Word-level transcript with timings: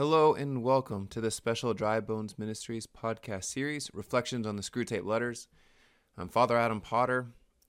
Hello 0.00 0.32
and 0.32 0.62
welcome 0.62 1.06
to 1.08 1.20
the 1.20 1.30
special 1.30 1.74
Dry 1.74 2.00
Bones 2.00 2.38
Ministries 2.38 2.86
podcast 2.86 3.44
series, 3.44 3.90
Reflections 3.92 4.46
on 4.46 4.56
the 4.56 4.62
Screwtape 4.62 5.04
Letters. 5.04 5.46
I'm 6.16 6.30
Father 6.30 6.56
Adam 6.56 6.80
Potter, 6.80 7.26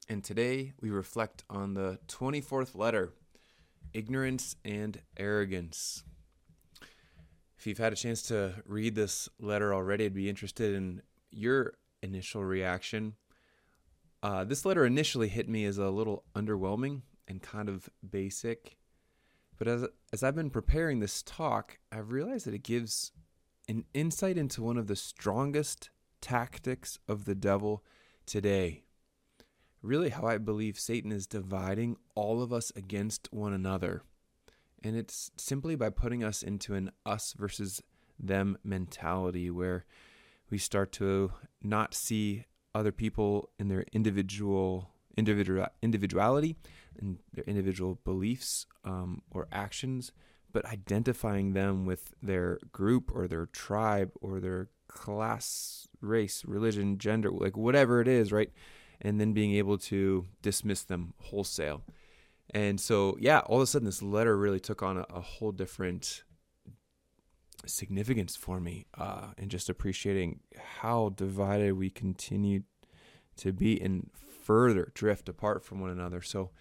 and 0.07 0.23
today 0.23 0.71
we 0.79 0.91
reflect 0.91 1.43
on 1.49 1.73
the 1.73 1.99
24th 2.07 2.73
letter, 2.73 3.11
Ignorance 3.91 4.55
and 4.63 5.01
Arrogance. 5.17 6.05
If 7.59 7.67
you've 7.67 7.79
had 7.79 7.91
a 7.91 7.97
chance 7.97 8.21
to 8.29 8.63
read 8.65 8.95
this 8.95 9.27
letter 9.37 9.73
already, 9.73 10.05
I'd 10.05 10.13
be 10.13 10.29
interested 10.29 10.73
in 10.73 11.01
your 11.31 11.73
initial 12.01 12.45
reaction. 12.45 13.15
Uh, 14.23 14.45
this 14.45 14.63
letter 14.63 14.85
initially 14.85 15.27
hit 15.27 15.49
me 15.49 15.65
as 15.65 15.77
a 15.77 15.89
little 15.89 16.23
underwhelming 16.33 17.01
and 17.27 17.41
kind 17.41 17.67
of 17.67 17.89
basic. 18.09 18.77
But 19.61 19.67
as, 19.67 19.85
as 20.11 20.23
I've 20.23 20.33
been 20.33 20.49
preparing 20.49 21.01
this 21.01 21.21
talk, 21.21 21.77
I've 21.91 22.11
realized 22.11 22.47
that 22.47 22.55
it 22.55 22.63
gives 22.63 23.11
an 23.69 23.85
insight 23.93 24.35
into 24.35 24.63
one 24.63 24.75
of 24.75 24.87
the 24.87 24.95
strongest 24.95 25.91
tactics 26.19 26.97
of 27.07 27.25
the 27.25 27.35
devil 27.35 27.85
today. 28.25 28.85
Really, 29.83 30.09
how 30.09 30.25
I 30.25 30.39
believe 30.39 30.79
Satan 30.79 31.11
is 31.11 31.27
dividing 31.27 31.97
all 32.15 32.41
of 32.41 32.51
us 32.51 32.71
against 32.75 33.31
one 33.31 33.53
another. 33.53 34.01
And 34.83 34.95
it's 34.95 35.29
simply 35.37 35.75
by 35.75 35.91
putting 35.91 36.23
us 36.23 36.41
into 36.41 36.73
an 36.73 36.89
us 37.05 37.35
versus 37.37 37.83
them 38.19 38.57
mentality 38.63 39.51
where 39.51 39.85
we 40.49 40.57
start 40.57 40.91
to 40.93 41.33
not 41.61 41.93
see 41.93 42.45
other 42.73 42.91
people 42.91 43.51
in 43.59 43.67
their 43.67 43.85
individual 43.93 44.89
individual 45.15 45.67
individuality 45.83 46.55
and 46.99 47.19
their 47.33 47.43
individual 47.45 47.99
beliefs 48.03 48.65
um, 48.83 49.21
or 49.31 49.47
actions, 49.51 50.11
but 50.51 50.65
identifying 50.65 51.53
them 51.53 51.85
with 51.85 52.13
their 52.21 52.59
group 52.71 53.11
or 53.13 53.27
their 53.27 53.45
tribe 53.45 54.11
or 54.21 54.39
their 54.39 54.69
class, 54.87 55.87
race, 56.01 56.43
religion, 56.45 56.97
gender, 56.97 57.31
like 57.31 57.55
whatever 57.55 58.01
it 58.01 58.07
is, 58.07 58.31
right? 58.31 58.51
And 58.99 59.19
then 59.19 59.33
being 59.33 59.53
able 59.55 59.77
to 59.79 60.27
dismiss 60.41 60.83
them 60.83 61.13
wholesale. 61.17 61.83
And 62.53 62.79
so, 62.79 63.17
yeah, 63.19 63.39
all 63.39 63.57
of 63.57 63.63
a 63.63 63.67
sudden, 63.67 63.85
this 63.85 64.01
letter 64.01 64.37
really 64.37 64.59
took 64.59 64.83
on 64.83 64.97
a, 64.97 65.05
a 65.09 65.21
whole 65.21 65.51
different 65.53 66.23
significance 67.65 68.35
for 68.35 68.59
me, 68.59 68.87
uh, 68.97 69.27
and 69.37 69.49
just 69.49 69.69
appreciating 69.69 70.41
how 70.81 71.09
divided 71.15 71.73
we 71.73 71.89
continue 71.89 72.63
to 73.37 73.53
be 73.53 73.79
and 73.79 74.09
further 74.43 74.91
drift 74.93 75.29
apart 75.29 75.63
from 75.63 75.79
one 75.79 75.89
another. 75.89 76.21
So, 76.21 76.51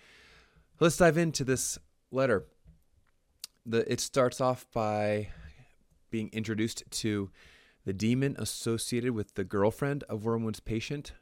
let's 0.80 0.96
dive 0.96 1.18
into 1.18 1.44
this 1.44 1.78
letter. 2.10 2.46
The, 3.66 3.90
it 3.90 4.00
starts 4.00 4.40
off 4.40 4.66
by 4.72 5.28
being 6.10 6.30
introduced 6.32 6.82
to 6.90 7.30
the 7.84 7.92
demon 7.92 8.34
associated 8.38 9.12
with 9.12 9.34
the 9.34 9.44
girlfriend 9.44 10.02
of 10.04 10.24
Wormwood's 10.24 10.60
patient. 10.60 11.12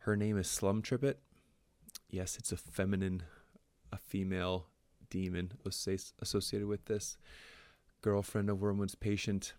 Her 0.00 0.16
name 0.16 0.36
is 0.36 0.46
Slumtrimpet. 0.46 1.16
Yes, 2.10 2.36
it's 2.36 2.52
a 2.52 2.56
feminine, 2.56 3.22
a 3.90 3.96
female 3.96 4.66
demon 5.08 5.52
associated 5.66 6.68
with 6.68 6.84
this 6.84 7.16
girlfriend 8.02 8.50
of 8.50 8.58
Wormwood's 8.58 8.94
patient. 8.94 9.54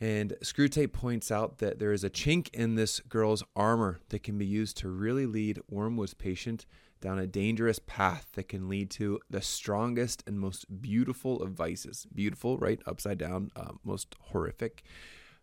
And 0.00 0.34
Screwtape 0.42 0.92
points 0.92 1.30
out 1.30 1.58
that 1.58 1.78
there 1.78 1.92
is 1.92 2.04
a 2.04 2.10
chink 2.10 2.48
in 2.54 2.74
this 2.74 3.00
girl's 3.00 3.42
armor 3.56 4.00
that 4.10 4.22
can 4.22 4.38
be 4.38 4.46
used 4.46 4.76
to 4.78 4.88
really 4.88 5.26
lead 5.26 5.60
Wormwood's 5.70 6.14
patient 6.14 6.66
down 7.00 7.18
a 7.18 7.26
dangerous 7.26 7.78
path 7.78 8.28
that 8.32 8.48
can 8.48 8.68
lead 8.68 8.90
to 8.90 9.20
the 9.30 9.42
strongest 9.42 10.22
and 10.26 10.38
most 10.38 10.80
beautiful 10.80 11.42
of 11.42 11.52
vices. 11.52 12.06
Beautiful, 12.14 12.58
right? 12.58 12.80
Upside 12.86 13.18
down, 13.18 13.50
uh, 13.56 13.72
most 13.84 14.14
horrific 14.20 14.82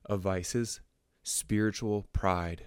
of 0.06 0.22
vices 0.22 0.82
spiritual 1.26 2.06
pride. 2.14 2.66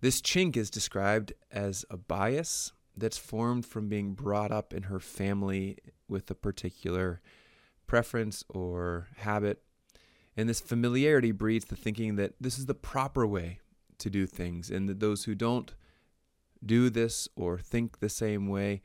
This 0.00 0.20
chink 0.20 0.56
is 0.56 0.70
described 0.70 1.32
as 1.50 1.84
a 1.90 1.96
bias 1.96 2.72
that's 2.96 3.18
formed 3.18 3.64
from 3.64 3.88
being 3.88 4.14
brought 4.14 4.50
up 4.50 4.74
in 4.74 4.84
her 4.84 5.00
family 5.00 5.78
with 6.08 6.30
a 6.30 6.34
particular 6.34 7.20
preference 7.86 8.44
or 8.48 9.08
habit. 9.18 9.62
And 10.36 10.48
this 10.48 10.60
familiarity 10.60 11.32
breeds 11.32 11.66
the 11.66 11.76
thinking 11.76 12.16
that 12.16 12.34
this 12.40 12.58
is 12.58 12.66
the 12.66 12.74
proper 12.74 13.26
way 13.26 13.60
to 13.98 14.10
do 14.10 14.26
things, 14.26 14.70
and 14.70 14.88
that 14.88 15.00
those 15.00 15.24
who 15.24 15.34
don't 15.34 15.72
do 16.64 16.90
this 16.90 17.28
or 17.36 17.58
think 17.58 17.98
the 17.98 18.08
same 18.08 18.48
way 18.48 18.82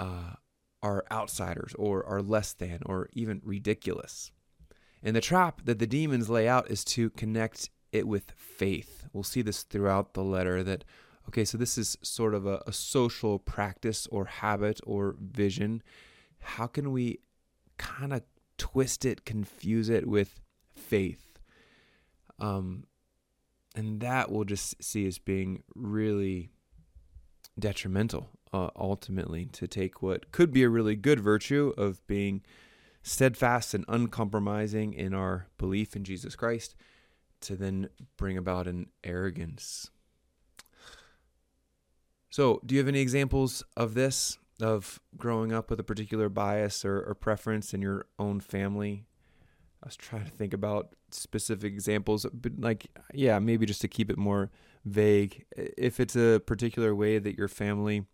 uh, 0.00 0.34
are 0.82 1.04
outsiders 1.10 1.74
or 1.78 2.04
are 2.04 2.22
less 2.22 2.52
than 2.52 2.80
or 2.86 3.08
even 3.12 3.40
ridiculous. 3.44 4.30
And 5.02 5.14
the 5.14 5.20
trap 5.20 5.62
that 5.64 5.78
the 5.78 5.86
demons 5.86 6.28
lay 6.28 6.48
out 6.48 6.70
is 6.70 6.84
to 6.86 7.10
connect 7.10 7.70
it 7.92 8.06
with 8.06 8.32
faith. 8.36 9.06
We'll 9.12 9.22
see 9.22 9.42
this 9.42 9.62
throughout 9.62 10.14
the 10.14 10.24
letter 10.24 10.62
that, 10.62 10.84
okay, 11.28 11.44
so 11.44 11.56
this 11.56 11.78
is 11.78 11.96
sort 12.02 12.34
of 12.34 12.46
a, 12.46 12.62
a 12.66 12.72
social 12.72 13.38
practice 13.38 14.06
or 14.08 14.24
habit 14.26 14.80
or 14.84 15.16
vision. 15.20 15.82
How 16.40 16.66
can 16.66 16.92
we 16.92 17.20
kind 17.76 18.12
of 18.12 18.22
twist 18.56 19.04
it, 19.04 19.24
confuse 19.24 19.88
it 19.88 20.06
with 20.06 20.40
faith? 20.74 21.38
Um, 22.40 22.84
and 23.74 24.00
that 24.00 24.30
we'll 24.30 24.44
just 24.44 24.82
see 24.82 25.06
as 25.06 25.18
being 25.18 25.62
really 25.74 26.50
detrimental 27.58 28.30
uh, 28.52 28.70
ultimately 28.76 29.46
to 29.46 29.66
take 29.66 30.02
what 30.02 30.32
could 30.32 30.52
be 30.52 30.62
a 30.62 30.68
really 30.68 30.96
good 30.96 31.20
virtue 31.20 31.72
of 31.76 32.06
being 32.06 32.42
steadfast 33.02 33.74
and 33.74 33.84
uncompromising 33.88 34.92
in 34.92 35.14
our 35.14 35.46
belief 35.58 35.96
in 35.96 36.04
Jesus 36.04 36.36
Christ 36.36 36.74
to 37.40 37.56
then 37.56 37.88
bring 38.16 38.36
about 38.36 38.66
an 38.66 38.88
arrogance. 39.04 39.90
So, 42.30 42.60
do 42.64 42.74
you 42.74 42.80
have 42.80 42.88
any 42.88 43.00
examples 43.00 43.62
of 43.76 43.94
this, 43.94 44.38
of 44.60 45.00
growing 45.16 45.52
up 45.52 45.70
with 45.70 45.80
a 45.80 45.84
particular 45.84 46.28
bias 46.28 46.84
or, 46.84 47.00
or 47.00 47.14
preference 47.14 47.72
in 47.72 47.80
your 47.80 48.06
own 48.18 48.40
family? 48.40 49.07
I 49.82 49.86
was 49.86 49.96
trying 49.96 50.24
to 50.24 50.30
think 50.30 50.52
about 50.52 50.94
specific 51.10 51.72
examples, 51.72 52.26
but 52.32 52.52
like, 52.58 52.86
yeah, 53.14 53.38
maybe 53.38 53.66
just 53.66 53.80
to 53.82 53.88
keep 53.88 54.10
it 54.10 54.18
more 54.18 54.50
vague. 54.84 55.44
If 55.56 56.00
it's 56.00 56.16
a 56.16 56.40
particular 56.44 56.94
way 56.94 57.18
that 57.18 57.36
your 57.36 57.48
family 57.48 58.06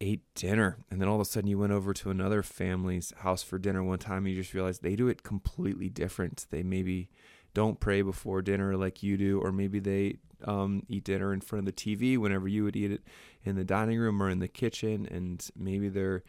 ate 0.00 0.22
dinner 0.34 0.78
and 0.90 1.00
then 1.00 1.08
all 1.08 1.16
of 1.16 1.20
a 1.20 1.24
sudden 1.24 1.48
you 1.50 1.58
went 1.58 1.72
over 1.72 1.92
to 1.92 2.08
another 2.08 2.42
family's 2.42 3.12
house 3.18 3.42
for 3.42 3.58
dinner 3.58 3.82
one 3.82 3.98
time 3.98 4.24
and 4.24 4.28
you 4.28 4.40
just 4.40 4.54
realized 4.54 4.80
they 4.80 4.94
do 4.94 5.08
it 5.08 5.22
completely 5.22 5.88
different. 5.88 6.46
They 6.50 6.62
maybe 6.62 7.10
don't 7.52 7.80
pray 7.80 8.02
before 8.02 8.40
dinner 8.40 8.76
like 8.76 9.02
you 9.02 9.16
do, 9.16 9.40
or 9.40 9.52
maybe 9.52 9.80
they 9.80 10.18
um, 10.44 10.84
eat 10.88 11.04
dinner 11.04 11.32
in 11.32 11.40
front 11.40 11.66
of 11.66 11.74
the 11.74 11.96
TV 11.96 12.16
whenever 12.16 12.46
you 12.46 12.64
would 12.64 12.76
eat 12.76 12.92
it 12.92 13.02
in 13.42 13.56
the 13.56 13.64
dining 13.64 13.98
room 13.98 14.22
or 14.22 14.30
in 14.30 14.38
the 14.38 14.48
kitchen, 14.48 15.08
and 15.10 15.48
maybe 15.56 15.88
there 15.88 16.22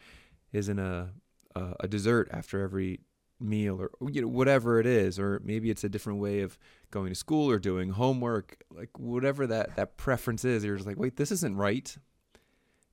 isn't 0.52 0.78
a 0.78 1.10
a, 1.54 1.74
a 1.80 1.88
dessert 1.88 2.28
after 2.32 2.62
every 2.62 3.00
meal 3.40 3.80
or 3.80 3.90
you 4.10 4.20
know 4.20 4.28
whatever 4.28 4.78
it 4.78 4.86
is 4.86 5.18
or 5.18 5.40
maybe 5.42 5.70
it's 5.70 5.84
a 5.84 5.88
different 5.88 6.20
way 6.20 6.40
of 6.40 6.58
going 6.90 7.08
to 7.08 7.14
school 7.14 7.50
or 7.50 7.58
doing 7.58 7.90
homework 7.90 8.62
like 8.70 8.90
whatever 8.98 9.46
that 9.46 9.74
that 9.76 9.96
preference 9.96 10.44
is 10.44 10.64
you're 10.64 10.76
just 10.76 10.86
like 10.86 10.98
wait 10.98 11.16
this 11.16 11.32
isn't 11.32 11.56
right. 11.56 11.96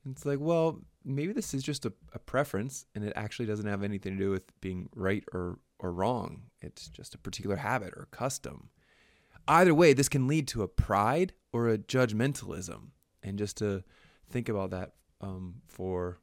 And 0.04 0.14
it's 0.14 0.24
like 0.24 0.40
well 0.40 0.80
maybe 1.04 1.32
this 1.32 1.54
is 1.54 1.62
just 1.62 1.84
a, 1.86 1.92
a 2.12 2.18
preference 2.18 2.86
and 2.94 3.04
it 3.04 3.12
actually 3.16 3.46
doesn't 3.46 3.66
have 3.66 3.82
anything 3.82 4.16
to 4.16 4.24
do 4.24 4.30
with 4.30 4.58
being 4.60 4.88
right 4.94 5.24
or 5.32 5.58
or 5.78 5.92
wrong. 5.92 6.42
It's 6.60 6.88
just 6.88 7.14
a 7.14 7.18
particular 7.18 7.56
habit 7.56 7.92
or 7.96 8.08
custom. 8.10 8.70
Either 9.46 9.74
way 9.74 9.92
this 9.92 10.08
can 10.08 10.26
lead 10.26 10.48
to 10.48 10.62
a 10.62 10.68
pride 10.68 11.32
or 11.52 11.68
a 11.68 11.78
judgmentalism. 11.78 12.88
And 13.22 13.38
just 13.38 13.56
to 13.58 13.84
think 14.28 14.48
about 14.48 14.70
that 14.70 14.92
um, 15.20 15.56
for 15.66 16.18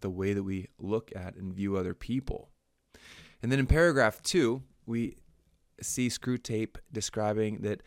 the 0.00 0.10
way 0.10 0.32
that 0.32 0.42
we 0.42 0.68
look 0.78 1.10
at 1.14 1.34
and 1.34 1.52
view 1.52 1.76
other 1.76 1.94
people 1.94 2.50
and 3.42 3.50
then 3.50 3.58
in 3.58 3.66
paragraph 3.66 4.22
two, 4.22 4.62
we 4.86 5.16
see 5.80 6.08
Screwtape 6.08 6.76
describing 6.92 7.62
that 7.62 7.82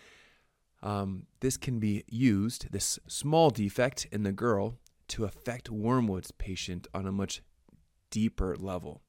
um, 0.82 1.28
this 1.40 1.58
can 1.58 1.80
be 1.80 2.04
used, 2.10 2.72
this 2.72 3.00
small 3.08 3.50
defect 3.50 4.08
in 4.12 4.24
the 4.24 4.32
girl, 4.32 4.80
to 5.10 5.26
affect 5.26 5.70
Wormwood's 5.70 6.32
patient 6.32 6.88
on 6.94 7.06
a 7.06 7.12
much 7.12 7.42
deeper 8.10 8.56
level. 8.56 9.02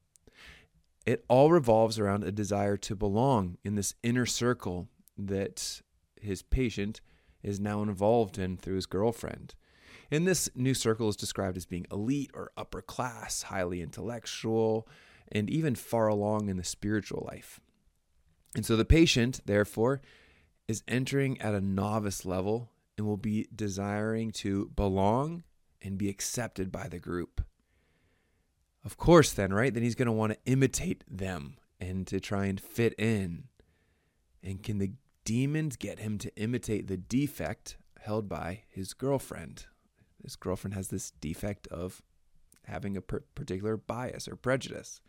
It 1.05 1.23
all 1.27 1.51
revolves 1.51 1.99
around 1.99 2.23
a 2.23 2.31
desire 2.31 2.77
to 2.77 2.95
belong 2.95 3.57
in 3.63 3.75
this 3.75 3.93
inner 4.01 4.25
circle 4.25 4.87
that 5.17 5.81
his 6.19 6.41
patient 6.41 7.01
is 7.43 7.59
now 7.59 7.83
involved 7.83 8.39
in 8.39 8.57
through 8.57 8.75
his 8.75 8.87
girlfriend. 8.87 9.53
And 10.09 10.27
this 10.27 10.49
new 10.55 10.73
circle 10.73 11.09
is 11.09 11.15
described 11.15 11.57
as 11.57 11.65
being 11.65 11.85
elite 11.91 12.31
or 12.33 12.51
upper 12.57 12.81
class, 12.81 13.43
highly 13.43 13.81
intellectual, 13.81 14.87
and 15.35 15.49
even 15.49 15.75
far 15.75 16.07
along 16.07 16.47
in 16.47 16.55
the 16.55 16.63
spiritual 16.63 17.27
life. 17.29 17.59
And 18.55 18.65
so 18.65 18.77
the 18.77 18.85
patient, 18.85 19.41
therefore, 19.45 20.01
is 20.65 20.81
entering 20.87 21.39
at 21.41 21.53
a 21.53 21.59
novice 21.59 22.25
level 22.25 22.71
and 22.97 23.05
will 23.05 23.17
be 23.17 23.49
desiring 23.53 24.31
to 24.31 24.71
belong 24.77 25.43
and 25.81 25.97
be 25.97 26.09
accepted 26.09 26.71
by 26.71 26.87
the 26.87 26.99
group. 26.99 27.43
of 28.85 28.97
course, 28.97 29.33
then, 29.33 29.51
right? 29.51 29.73
Then 29.73 29.83
he's 29.83 29.95
going 29.95 30.05
to 30.05 30.11
want 30.11 30.33
to 30.33 30.39
imitate 30.45 31.03
them 31.09 31.57
and 31.81 32.05
to 32.07 32.19
try 32.19 32.45
and 32.45 32.61
fit 32.61 32.93
in. 32.97 33.45
And 34.43 34.61
can 34.63 34.77
the 34.77 34.93
demons 35.25 35.75
get 35.75 35.99
him 35.99 36.17
to 36.19 36.33
imitate 36.37 36.87
the 36.87 36.95
defect 36.97 37.77
held 37.99 38.29
by 38.29 38.61
his 38.69 38.93
girlfriend? 38.93 39.65
His 40.23 40.35
girlfriend 40.35 40.75
has 40.75 40.89
this 40.89 41.11
defect 41.11 41.67
of 41.67 42.03
having 42.67 42.97
a 42.97 43.01
particular 43.01 43.77
bias 43.77 44.27
or 44.27 44.35
prejudice. 44.35 45.01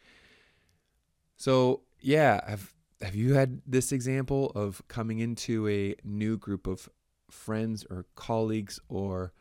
So, 1.36 1.82
yeah, 2.00 2.48
have 2.48 2.74
have 3.02 3.14
you 3.14 3.34
had 3.34 3.60
this 3.66 3.92
example 3.92 4.52
of 4.54 4.82
coming 4.88 5.18
into 5.18 5.68
a 5.68 5.94
new 6.02 6.38
group 6.38 6.66
of 6.66 6.88
friends 7.30 7.84
or 7.90 8.06
colleagues 8.14 8.80
or 8.88 9.32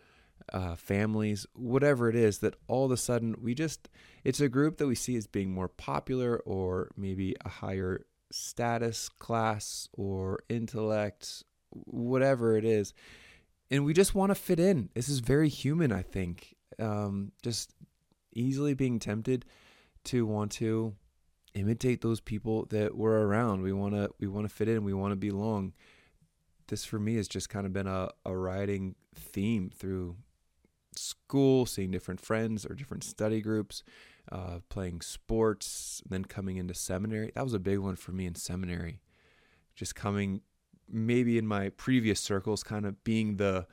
uh, 0.51 0.75
families, 0.75 1.45
whatever 1.53 2.09
it 2.09 2.15
is, 2.15 2.39
that 2.39 2.56
all 2.67 2.85
of 2.85 2.91
a 2.91 2.97
sudden 2.97 3.35
we 3.41 3.53
just, 3.53 3.89
it's 4.23 4.41
a 4.41 4.50
group 4.50 4.77
that 4.77 4.88
we 4.88 4.95
see 4.95 5.15
as 5.15 5.27
being 5.27 5.51
more 5.51 5.67
popular 5.67 6.38
or 6.45 6.91
maybe 6.95 7.35
a 7.44 7.50
higher 7.50 8.06
status 8.31 9.09
class 9.09 9.88
or 9.94 10.39
intellect, 10.50 11.44
whatever 11.69 12.57
it 12.57 12.65
is. 12.65 12.94
And 13.71 13.85
we 13.85 13.94
just 13.94 14.13
want 14.13 14.29
to 14.29 14.35
fit 14.35 14.59
in. 14.59 14.89
This 14.94 15.09
is 15.09 15.19
very 15.19 15.50
human, 15.50 15.91
I 15.91 16.01
think. 16.01 16.56
Um, 16.77 17.31
just 17.41 17.73
easily 18.36 18.74
being 18.74 19.00
tempted 19.00 19.46
to 20.06 20.26
want 20.26 20.52
to 20.52 20.94
imitate 21.56 22.02
those 22.02 22.20
people 22.20 22.66
that 22.70 22.96
we're 22.96 23.26
around. 23.26 23.62
We 23.62 23.74
want 23.74 23.94
to 23.96 24.12
we 24.20 24.28
want 24.28 24.48
to 24.48 24.54
fit 24.54 24.70
in. 24.70 24.84
We 24.84 24.94
want 24.94 25.14
to 25.14 25.16
belong. 25.16 25.74
This 26.68 26.86
for 26.86 27.00
me 27.00 27.16
has 27.16 27.28
just 27.28 27.50
kind 27.50 27.66
of 27.66 27.74
been 27.74 27.88
a, 27.88 28.10
a 28.26 28.36
riding 28.36 28.96
theme 29.16 29.72
through 29.74 30.18
school, 30.96 31.66
seeing 31.66 31.92
different 31.92 32.20
friends 32.20 32.66
or 32.66 32.74
different 32.74 33.04
study 33.04 33.42
groups, 33.42 33.84
uh, 34.32 34.60
playing 34.70 35.02
sports, 35.02 36.02
then 36.08 36.26
coming 36.26 36.58
into 36.58 36.74
seminary. 36.74 37.32
That 37.36 37.44
was 37.44 37.54
a 37.54 37.60
big 37.60 37.80
one 37.80 37.96
for 37.96 38.12
me 38.12 38.26
in 38.26 38.36
seminary. 38.36 39.00
Just 39.76 39.96
coming, 39.96 40.42
maybe 40.90 41.38
in 41.38 41.46
my 41.46 41.70
previous 41.70 42.20
circles, 42.20 42.64
kind 42.64 42.86
of 42.86 43.04
being 43.04 43.38
the 43.38 43.68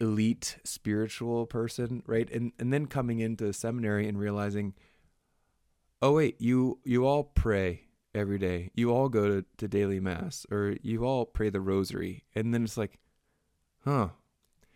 elite 0.00 0.58
spiritual 0.64 1.46
person, 1.46 2.02
right? 2.06 2.30
And 2.30 2.52
and 2.58 2.72
then 2.72 2.86
coming 2.86 3.20
into 3.20 3.52
seminary 3.52 4.08
and 4.08 4.18
realizing, 4.18 4.74
oh 6.00 6.12
wait, 6.12 6.40
you 6.40 6.78
you 6.84 7.06
all 7.06 7.24
pray 7.24 7.82
every 8.14 8.38
day. 8.38 8.70
You 8.74 8.90
all 8.90 9.08
go 9.08 9.28
to, 9.28 9.44
to 9.58 9.68
daily 9.68 10.00
mass 10.00 10.46
or 10.50 10.76
you 10.82 11.04
all 11.04 11.24
pray 11.24 11.48
the 11.48 11.60
rosary. 11.60 12.24
And 12.34 12.52
then 12.52 12.64
it's 12.64 12.76
like, 12.76 12.98
huh, 13.84 14.08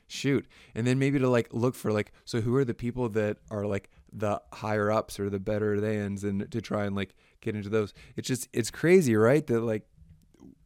shoot 0.09 0.47
and 0.75 0.87
then 0.87 0.99
maybe 0.99 1.19
to 1.19 1.29
like 1.29 1.53
look 1.53 1.75
for 1.75 1.93
like 1.93 2.13
so 2.25 2.41
who 2.41 2.55
are 2.55 2.65
the 2.65 2.75
people 2.75 3.09
that 3.09 3.39
are 3.51 3.67
like 3.67 3.91
the 4.13 4.41
higher 4.53 4.91
ups 4.91 5.19
or 5.19 5.29
the 5.29 5.41
better 5.41 5.79
thans 5.81 6.23
and 6.23 6.51
to 6.51 6.61
try 6.61 6.85
and 6.85 6.95
like 6.95 7.15
get 7.41 7.57
into 7.57 7.69
those 7.69 7.93
it's 8.15 8.29
just 8.29 8.49
it's 8.53 8.71
crazy 8.71 9.17
right 9.17 9.47
that 9.49 9.61
like 9.61 9.83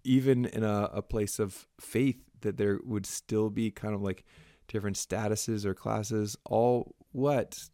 even 0.05 0.45
in 0.47 0.63
a, 0.63 0.91
a 0.93 1.03
place 1.03 1.39
of 1.39 1.67
faith 1.81 2.23
that 2.43 2.57
there 2.57 2.79
would 2.85 3.07
still 3.07 3.51
be 3.51 3.71
kind 3.71 3.95
of 3.95 4.03
like 4.03 4.25
different 4.69 4.97
statuses 4.97 5.65
or 5.65 5.75
classes 5.75 6.37
all 6.45 6.95
what 7.13 7.65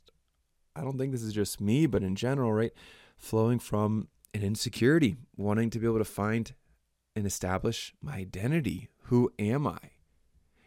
i 0.74 0.80
don't 0.80 0.98
think 0.98 1.12
this 1.12 1.22
is 1.22 1.32
just 1.32 1.60
me 1.60 1.86
but 1.86 2.02
in 2.02 2.16
general 2.16 2.52
right 2.52 2.72
flowing 3.18 3.58
from 3.58 4.08
an 4.34 4.42
insecurity 4.42 5.16
wanting 5.36 5.70
to 5.70 5.78
be 5.78 5.86
able 5.86 5.98
to 5.98 6.04
find 6.04 6.54
and 7.16 7.26
establish 7.26 7.94
my 8.02 8.16
identity. 8.16 8.90
Who 9.04 9.32
am 9.38 9.66
i? 9.66 9.78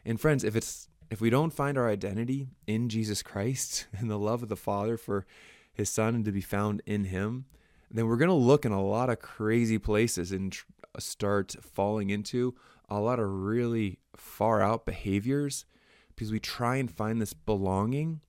And 0.03 0.19
friends, 0.19 0.43
if 0.43 0.55
it's 0.55 0.87
if 1.11 1.21
we 1.21 1.29
don't 1.29 1.53
find 1.53 1.77
our 1.77 1.87
identity 1.87 2.49
in 2.67 2.89
Jesus 2.89 3.23
Christ 3.23 3.87
and 3.97 4.09
the 4.09 4.19
love 4.19 4.43
of 4.43 4.49
the 4.49 4.55
Father 4.55 4.97
for 4.97 5.25
his 5.71 5.89
son 5.89 6.15
and 6.15 6.25
to 6.25 6.31
be 6.31 6.41
found 6.41 6.81
in 6.85 7.05
him, 7.05 7.45
then 7.89 8.07
we're 8.07 8.17
going 8.17 8.29
to 8.29 8.35
look 8.35 8.65
in 8.65 8.71
a 8.71 8.83
lot 8.83 9.09
of 9.09 9.19
crazy 9.19 9.77
places 9.77 10.31
and 10.31 10.51
tr- 10.51 10.65
start 10.97 11.55
falling 11.61 12.09
into 12.09 12.55
a 12.89 12.99
lot 12.99 13.19
of 13.19 13.29
really 13.29 13.99
far 14.15 14.61
out 14.61 14.85
behaviors 14.85 15.65
because 16.09 16.31
we 16.31 16.39
try 16.39 16.77
and 16.77 16.91
find 16.91 17.21
this 17.21 17.33
belonging 17.33 18.21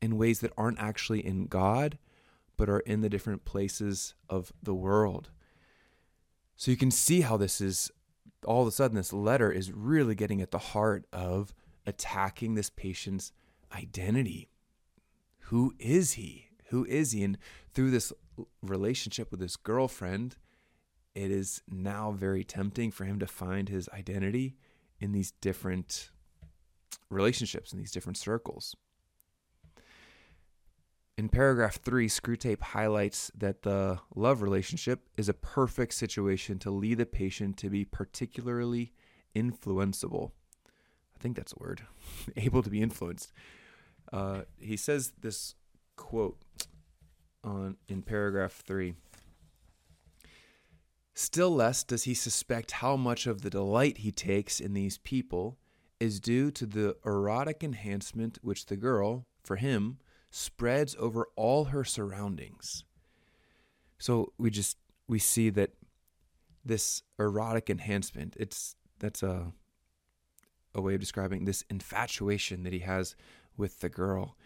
in 0.00 0.18
ways 0.18 0.40
that 0.40 0.52
aren't 0.56 0.80
actually 0.80 1.24
in 1.24 1.46
God, 1.46 1.98
but 2.56 2.68
are 2.68 2.80
in 2.80 3.00
the 3.00 3.08
different 3.08 3.44
places 3.44 4.14
of 4.28 4.52
the 4.62 4.74
world. 4.74 5.30
So 6.56 6.70
you 6.70 6.76
can 6.76 6.90
see 6.90 7.22
how 7.22 7.36
this 7.36 7.60
is 7.60 7.90
all 8.44 8.62
of 8.62 8.68
a 8.68 8.72
sudden 8.72 8.96
this 8.96 9.12
letter 9.12 9.50
is 9.50 9.72
really 9.72 10.14
getting 10.14 10.40
at 10.40 10.50
the 10.50 10.58
heart 10.58 11.06
of 11.12 11.54
attacking 11.86 12.54
this 12.54 12.70
patient's 12.70 13.32
identity. 13.74 14.48
Who 15.46 15.74
is 15.78 16.12
he? 16.12 16.48
Who 16.70 16.84
is 16.86 17.12
he? 17.12 17.22
And 17.24 17.38
through 17.72 17.90
this 17.90 18.12
relationship 18.62 19.30
with 19.30 19.40
his 19.40 19.56
girlfriend, 19.56 20.36
it 21.14 21.30
is 21.30 21.62
now 21.68 22.12
very 22.12 22.44
tempting 22.44 22.90
for 22.90 23.04
him 23.04 23.18
to 23.18 23.26
find 23.26 23.68
his 23.68 23.88
identity 23.90 24.56
in 25.00 25.12
these 25.12 25.32
different 25.40 26.10
relationships, 27.10 27.72
in 27.72 27.78
these 27.78 27.92
different 27.92 28.16
circles. 28.16 28.74
In 31.18 31.28
paragraph 31.28 31.78
three, 31.82 32.08
Screwtape 32.08 32.60
highlights 32.60 33.30
that 33.36 33.62
the 33.62 33.98
love 34.14 34.40
relationship 34.40 35.08
is 35.18 35.28
a 35.28 35.34
perfect 35.34 35.92
situation 35.92 36.58
to 36.60 36.70
lead 36.70 36.98
the 36.98 37.06
patient 37.06 37.58
to 37.58 37.68
be 37.68 37.84
particularly 37.84 38.92
influenceable. 39.36 40.30
I 40.66 41.22
think 41.22 41.36
that's 41.36 41.52
a 41.52 41.62
word, 41.62 41.82
able 42.36 42.62
to 42.62 42.70
be 42.70 42.80
influenced. 42.80 43.32
Uh, 44.10 44.42
he 44.58 44.76
says 44.76 45.12
this 45.20 45.54
quote 45.96 46.38
on 47.44 47.76
in 47.88 48.02
paragraph 48.02 48.62
three. 48.66 48.94
Still 51.14 51.50
less 51.50 51.84
does 51.84 52.04
he 52.04 52.14
suspect 52.14 52.72
how 52.72 52.96
much 52.96 53.26
of 53.26 53.42
the 53.42 53.50
delight 53.50 53.98
he 53.98 54.10
takes 54.12 54.60
in 54.60 54.72
these 54.72 54.98
people 54.98 55.58
is 56.00 56.20
due 56.20 56.50
to 56.50 56.66
the 56.66 56.96
erotic 57.04 57.62
enhancement 57.62 58.38
which 58.42 58.66
the 58.66 58.76
girl, 58.76 59.26
for 59.42 59.56
him, 59.56 59.98
spreads 60.30 60.96
over 60.98 61.28
all 61.36 61.66
her 61.66 61.84
surroundings. 61.84 62.84
So 63.98 64.32
we 64.38 64.50
just 64.50 64.78
we 65.06 65.18
see 65.18 65.50
that 65.50 65.74
this 66.64 67.02
erotic 67.18 67.68
enhancement, 67.68 68.34
it's 68.38 68.74
that's 68.98 69.22
a 69.22 69.52
a 70.74 70.80
way 70.80 70.94
of 70.94 71.00
describing 71.00 71.44
this 71.44 71.62
infatuation 71.68 72.62
that 72.62 72.72
he 72.72 72.78
has 72.80 73.14
with 73.56 73.80
the 73.80 73.88
girl. 73.88 74.36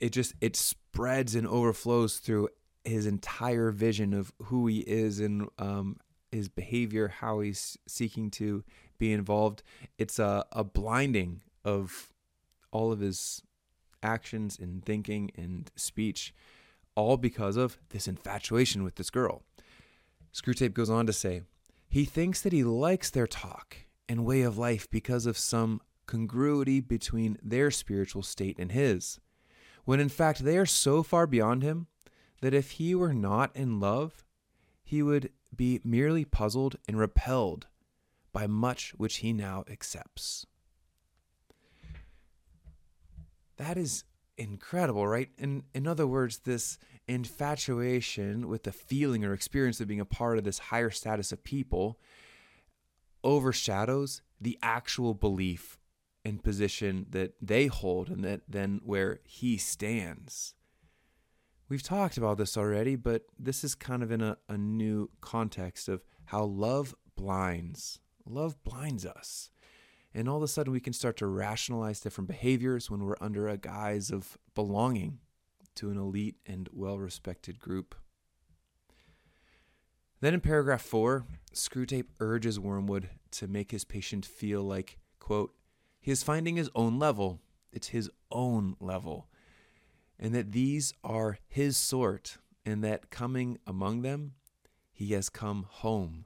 It 0.00 0.10
just 0.10 0.34
it 0.40 0.56
spreads 0.56 1.34
and 1.34 1.46
overflows 1.46 2.18
through 2.18 2.48
his 2.84 3.06
entire 3.06 3.70
vision 3.70 4.12
of 4.12 4.32
who 4.44 4.66
he 4.66 4.80
is 4.80 5.20
and 5.20 5.48
um, 5.58 5.98
his 6.30 6.48
behavior, 6.48 7.08
how 7.08 7.40
he's 7.40 7.78
seeking 7.86 8.30
to 8.32 8.64
be 8.98 9.12
involved. 9.12 9.62
It's 9.98 10.18
a, 10.18 10.44
a 10.52 10.64
blinding 10.64 11.42
of 11.64 12.12
all 12.70 12.92
of 12.92 13.00
his 13.00 13.42
actions 14.02 14.58
and 14.60 14.84
thinking 14.84 15.30
and 15.36 15.70
speech, 15.76 16.34
all 16.94 17.16
because 17.16 17.56
of 17.56 17.78
this 17.90 18.08
infatuation 18.08 18.82
with 18.82 18.96
this 18.96 19.10
girl. 19.10 19.42
Screwtape 20.34 20.74
goes 20.74 20.90
on 20.90 21.06
to 21.06 21.12
say, 21.12 21.42
he 21.88 22.04
thinks 22.04 22.42
that 22.42 22.52
he 22.52 22.62
likes 22.64 23.10
their 23.10 23.26
talk 23.26 23.76
and 24.08 24.24
way 24.24 24.42
of 24.42 24.58
life 24.58 24.88
because 24.90 25.26
of 25.26 25.38
some 25.38 25.80
congruity 26.06 26.80
between 26.80 27.38
their 27.42 27.70
spiritual 27.70 28.22
state 28.22 28.58
and 28.58 28.72
his, 28.72 29.20
when 29.84 30.00
in 30.00 30.08
fact 30.08 30.44
they 30.44 30.58
are 30.58 30.66
so 30.66 31.02
far 31.02 31.26
beyond 31.26 31.62
him 31.62 31.86
that 32.40 32.54
if 32.54 32.72
he 32.72 32.94
were 32.94 33.14
not 33.14 33.54
in 33.54 33.80
love, 33.80 34.24
he 34.82 35.02
would 35.02 35.30
be 35.54 35.80
merely 35.84 36.24
puzzled 36.24 36.76
and 36.86 36.98
repelled 36.98 37.66
by 38.32 38.46
much 38.46 38.92
which 38.96 39.16
he 39.16 39.32
now 39.32 39.64
accepts. 39.70 40.46
That 43.56 43.76
is 43.76 44.04
incredible, 44.36 45.06
right? 45.06 45.30
In 45.36 45.64
in 45.74 45.86
other 45.86 46.06
words, 46.06 46.38
this 46.40 46.78
infatuation 47.08 48.48
with 48.48 48.64
the 48.64 48.72
feeling 48.72 49.24
or 49.24 49.32
experience 49.32 49.80
of 49.80 49.88
being 49.88 50.00
a 50.00 50.04
part 50.04 50.38
of 50.38 50.44
this 50.44 50.58
higher 50.58 50.90
status 50.90 51.32
of 51.32 51.42
people 51.42 51.98
overshadows 53.24 54.22
the 54.40 54.58
actual 54.62 55.14
belief 55.14 55.78
and 56.24 56.42
position 56.42 57.06
that 57.10 57.34
they 57.40 57.66
hold 57.66 58.08
and 58.10 58.22
that 58.24 58.42
then 58.48 58.80
where 58.84 59.20
he 59.24 59.56
stands. 59.56 60.54
We've 61.68 61.82
talked 61.82 62.16
about 62.16 62.38
this 62.38 62.56
already, 62.56 62.96
but 62.96 63.24
this 63.38 63.62
is 63.62 63.74
kind 63.74 64.02
of 64.02 64.10
in 64.10 64.22
a, 64.22 64.38
a 64.48 64.56
new 64.56 65.10
context 65.20 65.88
of 65.88 66.02
how 66.26 66.44
love 66.44 66.94
blinds. 67.14 68.00
Love 68.24 68.62
blinds 68.64 69.04
us. 69.04 69.50
And 70.14 70.28
all 70.28 70.38
of 70.38 70.42
a 70.42 70.48
sudden, 70.48 70.72
we 70.72 70.80
can 70.80 70.94
start 70.94 71.18
to 71.18 71.26
rationalize 71.26 72.00
different 72.00 72.28
behaviors 72.28 72.90
when 72.90 73.04
we're 73.04 73.16
under 73.20 73.48
a 73.48 73.58
guise 73.58 74.10
of 74.10 74.38
belonging 74.54 75.18
to 75.74 75.90
an 75.90 75.98
elite 75.98 76.36
and 76.46 76.68
well 76.72 76.98
respected 76.98 77.58
group. 77.58 77.94
Then 80.20 80.34
in 80.34 80.40
paragraph 80.40 80.82
four, 80.82 81.26
Screwtape 81.54 82.06
urges 82.18 82.58
Wormwood 82.58 83.10
to 83.32 83.46
make 83.46 83.70
his 83.70 83.84
patient 83.84 84.24
feel 84.24 84.62
like, 84.62 84.98
quote, 85.20 85.54
he 86.00 86.10
is 86.10 86.22
finding 86.22 86.56
his 86.56 86.70
own 86.74 86.98
level. 86.98 87.40
It's 87.72 87.88
his 87.88 88.10
own 88.32 88.74
level. 88.80 89.28
And 90.18 90.34
that 90.34 90.52
these 90.52 90.92
are 91.04 91.38
his 91.46 91.76
sort 91.76 92.38
and 92.66 92.82
that 92.82 93.10
coming 93.10 93.58
among 93.66 94.02
them, 94.02 94.32
he 94.92 95.12
has 95.12 95.28
come 95.28 95.66
home. 95.68 96.24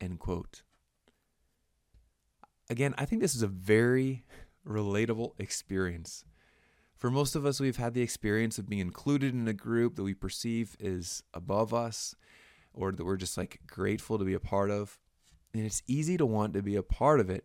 End 0.00 0.18
quote. 0.20 0.62
Again, 2.70 2.94
I 2.96 3.04
think 3.04 3.20
this 3.20 3.34
is 3.34 3.42
a 3.42 3.48
very 3.48 4.24
relatable 4.66 5.32
experience. 5.38 6.24
For 6.96 7.10
most 7.10 7.34
of 7.34 7.44
us, 7.44 7.60
we've 7.60 7.76
had 7.76 7.92
the 7.92 8.02
experience 8.02 8.58
of 8.58 8.68
being 8.68 8.80
included 8.80 9.34
in 9.34 9.46
a 9.46 9.52
group 9.52 9.96
that 9.96 10.04
we 10.04 10.14
perceive 10.14 10.76
is 10.80 11.22
above 11.34 11.74
us 11.74 12.14
or 12.72 12.92
that 12.92 13.04
we're 13.04 13.16
just 13.16 13.36
like 13.36 13.60
grateful 13.66 14.18
to 14.18 14.24
be 14.24 14.34
a 14.34 14.40
part 14.40 14.70
of. 14.70 14.98
And 15.52 15.64
it's 15.64 15.82
easy 15.86 16.16
to 16.16 16.26
want 16.26 16.54
to 16.54 16.62
be 16.62 16.76
a 16.76 16.82
part 16.82 17.20
of 17.20 17.28
it. 17.30 17.44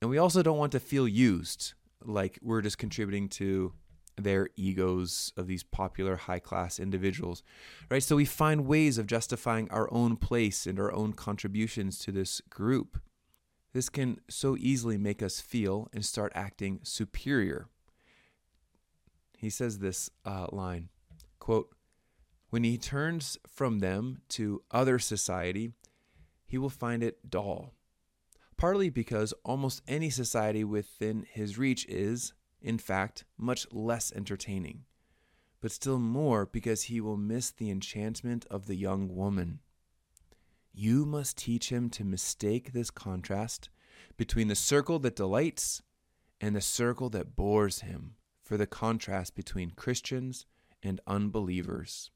And 0.00 0.10
we 0.10 0.18
also 0.18 0.42
don't 0.42 0.58
want 0.58 0.72
to 0.72 0.80
feel 0.80 1.08
used, 1.08 1.74
like 2.04 2.38
we're 2.42 2.62
just 2.62 2.78
contributing 2.78 3.28
to 3.30 3.72
their 4.18 4.48
egos 4.56 5.32
of 5.36 5.46
these 5.46 5.62
popular 5.62 6.16
high 6.16 6.38
class 6.38 6.78
individuals, 6.78 7.42
right? 7.90 8.02
So 8.02 8.16
we 8.16 8.24
find 8.24 8.66
ways 8.66 8.98
of 8.98 9.06
justifying 9.06 9.70
our 9.70 9.92
own 9.92 10.16
place 10.16 10.66
and 10.66 10.78
our 10.78 10.92
own 10.92 11.12
contributions 11.12 11.98
to 12.00 12.12
this 12.12 12.40
group. 12.50 13.00
This 13.72 13.88
can 13.88 14.20
so 14.28 14.56
easily 14.58 14.98
make 14.98 15.22
us 15.22 15.40
feel 15.40 15.88
and 15.92 16.04
start 16.04 16.32
acting 16.34 16.80
superior. 16.82 17.68
He 19.36 19.50
says 19.50 19.78
this 19.78 20.10
uh, 20.24 20.46
line 20.50 20.88
quote, 21.38 21.70
When 22.50 22.64
he 22.64 22.76
turns 22.76 23.38
from 23.46 23.78
them 23.78 24.22
to 24.30 24.62
other 24.70 24.98
society, 24.98 25.72
he 26.44 26.58
will 26.58 26.70
find 26.70 27.02
it 27.02 27.30
dull. 27.30 27.74
Partly 28.56 28.90
because 28.90 29.32
almost 29.44 29.82
any 29.86 30.10
society 30.10 30.64
within 30.64 31.24
his 31.30 31.56
reach 31.56 31.86
is, 31.86 32.32
in 32.68 32.76
fact, 32.76 33.24
much 33.38 33.66
less 33.72 34.12
entertaining, 34.12 34.84
but 35.62 35.72
still 35.72 35.98
more 35.98 36.44
because 36.44 36.82
he 36.82 37.00
will 37.00 37.16
miss 37.16 37.50
the 37.50 37.70
enchantment 37.70 38.44
of 38.50 38.66
the 38.66 38.74
young 38.74 39.16
woman. 39.16 39.60
You 40.70 41.06
must 41.06 41.38
teach 41.38 41.70
him 41.72 41.88
to 41.88 42.04
mistake 42.04 42.74
this 42.74 42.90
contrast 42.90 43.70
between 44.18 44.48
the 44.48 44.54
circle 44.54 44.98
that 44.98 45.16
delights 45.16 45.80
and 46.42 46.54
the 46.54 46.60
circle 46.60 47.08
that 47.08 47.34
bores 47.34 47.80
him 47.80 48.16
for 48.42 48.58
the 48.58 48.66
contrast 48.66 49.34
between 49.34 49.70
Christians 49.70 50.44
and 50.82 51.00
unbelievers. 51.06 52.10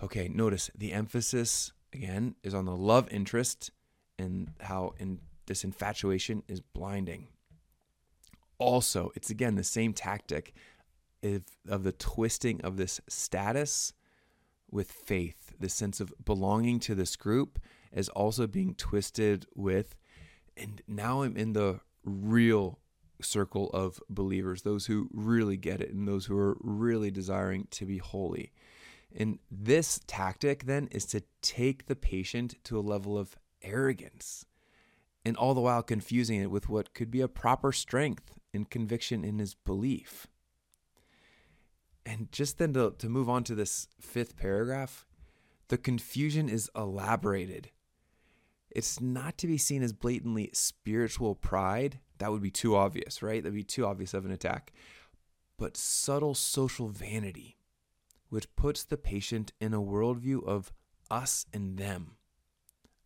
Okay, 0.00 0.28
notice 0.28 0.70
the 0.76 0.92
emphasis 0.92 1.72
again 1.92 2.36
is 2.44 2.54
on 2.54 2.66
the 2.66 2.76
love 2.76 3.08
interest 3.10 3.72
and 4.16 4.52
how 4.60 4.94
in 4.98 5.18
this 5.46 5.64
infatuation 5.64 6.42
is 6.48 6.60
blinding. 6.60 7.28
Also, 8.58 9.10
it's 9.14 9.30
again 9.30 9.56
the 9.56 9.64
same 9.64 9.92
tactic 9.92 10.54
of, 11.22 11.44
of 11.68 11.84
the 11.84 11.92
twisting 11.92 12.60
of 12.62 12.76
this 12.76 13.00
status 13.08 13.92
with 14.70 14.90
faith, 14.90 15.52
the 15.60 15.68
sense 15.68 16.00
of 16.00 16.12
belonging 16.24 16.80
to 16.80 16.94
this 16.94 17.16
group 17.16 17.58
is 17.92 18.08
also 18.08 18.46
being 18.46 18.74
twisted 18.74 19.46
with, 19.54 19.94
and 20.56 20.80
now 20.88 21.22
I'm 21.22 21.36
in 21.36 21.52
the 21.52 21.80
real 22.04 22.78
circle 23.20 23.70
of 23.70 24.00
believers, 24.08 24.62
those 24.62 24.86
who 24.86 25.08
really 25.12 25.56
get 25.56 25.80
it 25.80 25.92
and 25.92 26.08
those 26.08 26.26
who 26.26 26.38
are 26.38 26.56
really 26.60 27.10
desiring 27.10 27.68
to 27.72 27.84
be 27.84 27.98
holy. 27.98 28.52
And 29.14 29.38
this 29.50 30.00
tactic 30.06 30.64
then 30.64 30.88
is 30.90 31.04
to 31.06 31.22
take 31.42 31.86
the 31.86 31.94
patient 31.94 32.56
to 32.64 32.78
a 32.78 32.80
level 32.80 33.18
of 33.18 33.36
arrogance 33.62 34.46
and 35.24 35.36
all 35.36 35.54
the 35.54 35.60
while 35.60 35.82
confusing 35.82 36.40
it 36.40 36.50
with 36.50 36.68
what 36.68 36.94
could 36.94 37.10
be 37.10 37.20
a 37.20 37.28
proper 37.28 37.72
strength 37.72 38.34
and 38.52 38.70
conviction 38.70 39.24
in 39.24 39.38
his 39.38 39.54
belief. 39.54 40.26
And 42.04 42.30
just 42.32 42.58
then 42.58 42.72
to, 42.74 42.94
to 42.98 43.08
move 43.08 43.28
on 43.28 43.44
to 43.44 43.54
this 43.54 43.88
fifth 44.00 44.36
paragraph, 44.36 45.06
the 45.68 45.78
confusion 45.78 46.48
is 46.48 46.70
elaborated. 46.74 47.70
It's 48.70 49.00
not 49.00 49.38
to 49.38 49.46
be 49.46 49.58
seen 49.58 49.82
as 49.82 49.92
blatantly 49.92 50.50
spiritual 50.52 51.34
pride. 51.34 52.00
That 52.18 52.32
would 52.32 52.42
be 52.42 52.50
too 52.50 52.74
obvious, 52.74 53.22
right? 53.22 53.42
That'd 53.42 53.54
be 53.54 53.62
too 53.62 53.86
obvious 53.86 54.14
of 54.14 54.24
an 54.24 54.32
attack. 54.32 54.72
But 55.58 55.76
subtle 55.76 56.34
social 56.34 56.88
vanity, 56.88 57.58
which 58.30 58.54
puts 58.56 58.82
the 58.82 58.96
patient 58.96 59.52
in 59.60 59.74
a 59.74 59.80
worldview 59.80 60.44
of 60.44 60.72
us 61.10 61.46
and 61.52 61.76
them 61.76 62.16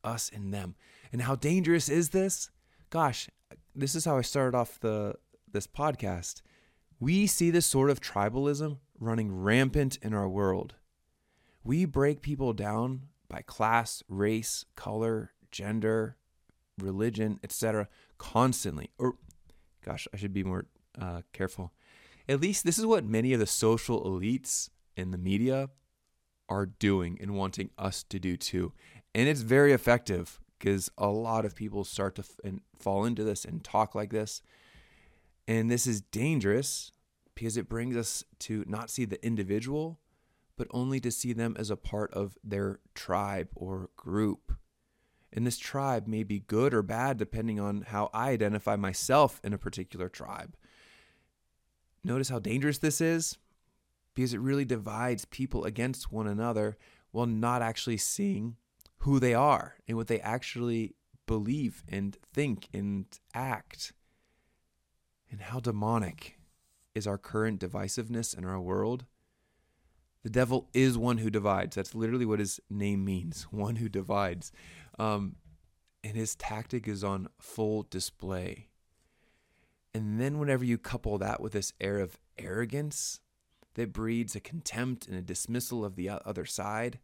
us 0.07 0.31
and 0.33 0.55
them. 0.55 0.77
And 1.13 1.23
how 1.23 1.37
dangerous 1.37 1.89
is 1.89 2.11
this? 2.11 2.51
Gosh, 2.91 3.29
this 3.75 3.95
is 3.95 4.05
how 4.05 4.17
I 4.19 4.23
started 4.23 4.57
off 4.57 4.81
the 4.81 5.15
this 5.51 5.67
podcast. 5.67 6.43
We 6.99 7.27
see 7.27 7.51
this 7.51 7.67
sort 7.67 7.91
of 7.91 8.01
tribalism 8.01 8.79
running 8.99 9.35
rampant 9.35 9.99
in 10.03 10.15
our 10.15 10.29
world. 10.29 10.75
We 11.63 11.85
break 11.85 12.23
people 12.23 12.53
down 12.53 13.03
by 13.29 13.43
class, 13.43 14.03
race, 14.09 14.65
color, 14.77 15.33
gender, 15.51 16.17
religion, 16.79 17.39
etc. 17.43 17.89
constantly. 18.19 18.91
Or 18.99 19.17
gosh, 19.85 20.07
I 20.13 20.17
should 20.17 20.33
be 20.33 20.45
more 20.45 20.67
uh, 21.01 21.23
careful. 21.33 21.73
At 22.29 22.41
least 22.41 22.65
this 22.65 22.79
is 22.79 22.87
what 22.87 23.05
many 23.05 23.33
of 23.33 23.41
the 23.41 23.47
social 23.47 24.05
elites 24.05 24.71
in 24.97 25.11
the 25.11 25.19
media 25.19 25.71
are 26.49 26.67
doing 26.67 27.19
and 27.21 27.35
wanting 27.35 27.71
us 27.77 28.03
to 28.05 28.19
do 28.19 28.37
too 28.37 28.73
and 29.17 29.29
it's 29.29 29.41
very 29.41 29.73
effective 29.73 30.39
because 30.59 30.91
a 30.99 31.09
lot 31.09 31.45
of 31.45 31.55
people 31.55 31.85
start 31.85 32.15
to 32.17 32.23
f- 32.23 32.41
and 32.45 32.61
fall 32.79 33.05
into 33.05 33.25
this 33.25 33.45
and 33.45 33.63
talk 33.63 33.95
like 33.95 34.11
this. 34.11 34.43
And 35.49 35.71
this 35.71 35.87
is 35.87 36.01
dangerous 36.01 36.93
because 37.35 37.57
it 37.57 37.69
brings 37.69 37.97
us 37.97 38.25
to 38.41 38.65
not 38.67 38.91
see 38.91 39.05
the 39.05 39.25
individual 39.25 40.01
but 40.57 40.69
only 40.71 41.01
to 41.01 41.11
see 41.11 41.33
them 41.33 41.55
as 41.59 41.71
a 41.71 41.77
part 41.77 42.13
of 42.15 42.39
their 42.43 42.81
tribe 42.95 43.49
or 43.55 43.91
group. 43.97 44.53
And 45.33 45.47
this 45.47 45.59
tribe 45.59 46.07
may 46.07 46.23
be 46.23 46.41
good 46.41 46.73
or 46.73 46.83
bad 46.83 47.19
depending 47.19 47.61
on 47.61 47.83
how 47.83 48.11
i 48.15 48.31
identify 48.31 48.77
myself 48.77 49.41
in 49.45 49.53
a 49.53 49.59
particular 49.59 50.09
tribe. 50.09 50.57
Notice 52.03 52.29
how 52.29 52.39
dangerous 52.39 52.79
this 52.79 53.01
is 53.01 53.37
because 54.15 54.33
it 54.33 54.41
really 54.41 54.65
divides 54.65 55.27
people 55.27 55.65
against 55.65 56.11
one 56.11 56.27
another 56.27 56.79
while 57.11 57.27
not 57.27 57.61
actually 57.61 57.99
seeing 57.99 58.57
who 59.07 59.21
they 59.21 59.35
are 59.35 59.77
and 59.87 59.97
what 59.97 60.09
they 60.09 60.19
actually 60.19 60.93
believe 61.29 61.85
and 61.89 62.19
think 62.35 62.69
and 62.75 63.07
act. 63.33 63.93
And 65.31 65.43
how 65.43 65.61
demonic 65.61 66.41
is 66.93 67.07
our 67.07 67.17
current 67.17 67.61
divisiveness 67.61 68.37
in 68.37 68.45
our 68.45 68.61
world? 68.61 69.05
The 70.25 70.31
devil 70.31 70.69
is 70.75 70.99
one 70.99 71.19
who 71.19 71.31
divides. 71.31 71.77
That's 71.77 71.95
literally 71.95 72.27
what 72.27 72.41
his 72.41 72.59
name 72.69 73.05
means 73.05 73.43
one 73.53 73.77
who 73.77 73.89
divides. 73.89 74.51
Um, 74.99 75.37
and 76.03 76.17
his 76.17 76.35
tactic 76.35 76.89
is 76.89 77.05
on 77.05 77.29
full 77.41 77.87
display. 77.89 78.71
And 79.95 80.21
then, 80.21 80.41
whenever 80.41 80.65
you 80.65 80.79
couple 80.79 81.17
that 81.19 81.41
with 81.41 81.53
this 81.53 81.73
air 81.81 82.01
of 82.01 82.19
arrogance 82.39 83.21
that 83.75 83.93
breeds 83.93 84.35
a 84.35 84.41
contempt 84.41 85.07
and 85.07 85.17
a 85.17 85.23
dismissal 85.23 85.85
of 85.85 85.95
the 85.95 86.09
other 86.09 86.45
side, 86.45 86.99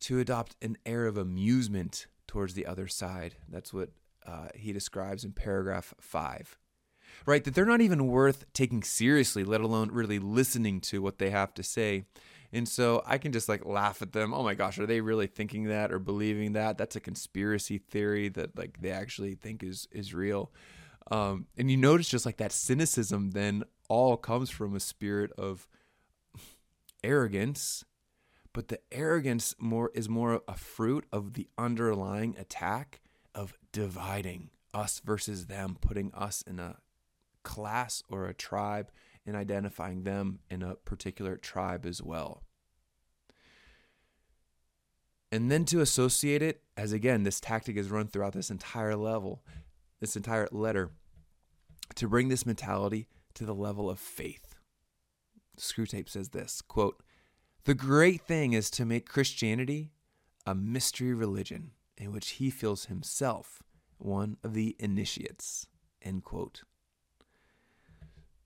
to 0.00 0.20
adopt 0.20 0.56
an 0.62 0.76
air 0.86 1.06
of 1.06 1.16
amusement 1.16 2.06
towards 2.26 2.54
the 2.54 2.66
other 2.66 2.86
side. 2.86 3.36
That's 3.48 3.72
what 3.72 3.90
uh, 4.26 4.48
he 4.54 4.72
describes 4.72 5.24
in 5.24 5.32
paragraph 5.32 5.94
five. 6.00 6.58
Right? 7.26 7.42
That 7.42 7.54
they're 7.54 7.64
not 7.64 7.80
even 7.80 8.06
worth 8.06 8.44
taking 8.52 8.82
seriously, 8.82 9.42
let 9.42 9.60
alone 9.60 9.90
really 9.90 10.18
listening 10.18 10.80
to 10.82 11.02
what 11.02 11.18
they 11.18 11.30
have 11.30 11.54
to 11.54 11.62
say. 11.62 12.04
And 12.52 12.68
so 12.68 13.02
I 13.06 13.18
can 13.18 13.32
just 13.32 13.48
like 13.48 13.64
laugh 13.66 14.00
at 14.02 14.12
them. 14.12 14.32
Oh 14.32 14.42
my 14.42 14.54
gosh, 14.54 14.78
are 14.78 14.86
they 14.86 15.00
really 15.00 15.26
thinking 15.26 15.64
that 15.64 15.92
or 15.92 15.98
believing 15.98 16.52
that? 16.52 16.78
That's 16.78 16.96
a 16.96 17.00
conspiracy 17.00 17.78
theory 17.78 18.28
that 18.30 18.56
like 18.56 18.80
they 18.80 18.90
actually 18.90 19.34
think 19.34 19.62
is 19.62 19.88
is 19.90 20.14
real. 20.14 20.52
Um, 21.10 21.46
and 21.56 21.70
you 21.70 21.76
notice 21.76 22.08
just 22.08 22.26
like 22.26 22.36
that 22.36 22.52
cynicism 22.52 23.30
then 23.30 23.64
all 23.88 24.16
comes 24.16 24.50
from 24.50 24.76
a 24.76 24.80
spirit 24.80 25.32
of 25.38 25.66
arrogance 27.02 27.84
but 28.58 28.66
the 28.66 28.80
arrogance 28.90 29.54
more 29.60 29.92
is 29.94 30.08
more 30.08 30.42
a 30.48 30.56
fruit 30.56 31.06
of 31.12 31.34
the 31.34 31.46
underlying 31.56 32.34
attack 32.36 33.00
of 33.32 33.54
dividing 33.70 34.50
us 34.74 35.00
versus 35.04 35.46
them, 35.46 35.76
putting 35.80 36.12
us 36.12 36.42
in 36.42 36.58
a 36.58 36.78
class 37.44 38.02
or 38.10 38.26
a 38.26 38.34
tribe 38.34 38.90
and 39.24 39.36
identifying 39.36 40.02
them 40.02 40.40
in 40.50 40.64
a 40.64 40.74
particular 40.74 41.36
tribe 41.36 41.86
as 41.86 42.02
well. 42.02 42.42
And 45.30 45.52
then 45.52 45.64
to 45.66 45.80
associate 45.80 46.42
it, 46.42 46.60
as 46.76 46.90
again, 46.90 47.22
this 47.22 47.38
tactic 47.38 47.76
is 47.76 47.92
run 47.92 48.08
throughout 48.08 48.32
this 48.32 48.50
entire 48.50 48.96
level, 48.96 49.44
this 50.00 50.16
entire 50.16 50.48
letter, 50.50 50.90
to 51.94 52.08
bring 52.08 52.26
this 52.26 52.44
mentality 52.44 53.06
to 53.34 53.44
the 53.44 53.54
level 53.54 53.88
of 53.88 54.00
faith. 54.00 54.56
Screwtape 55.60 56.08
says 56.08 56.30
this 56.30 56.60
quote, 56.60 57.00
the 57.64 57.74
great 57.74 58.22
thing 58.22 58.52
is 58.52 58.70
to 58.70 58.84
make 58.84 59.08
Christianity 59.08 59.92
a 60.46 60.54
mystery 60.54 61.12
religion 61.12 61.72
in 61.96 62.12
which 62.12 62.30
he 62.30 62.50
feels 62.50 62.86
himself 62.86 63.62
one 63.98 64.36
of 64.42 64.54
the 64.54 64.76
initiates. 64.78 65.66
End 66.00 66.24
quote. 66.24 66.62